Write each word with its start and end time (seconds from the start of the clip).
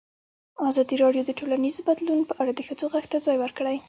ازادي 0.69 0.95
راډیو 1.03 1.23
د 1.25 1.31
ټولنیز 1.39 1.75
بدلون 1.87 2.19
په 2.25 2.33
اړه 2.41 2.51
د 2.55 2.61
ښځو 2.67 2.85
غږ 2.93 3.05
ته 3.11 3.17
ځای 3.25 3.37
ورکړی. 3.39 3.75